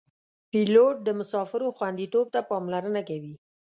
[0.49, 3.33] پیلوټ د مسافرو خوندیتوب ته پاملرنه کوي.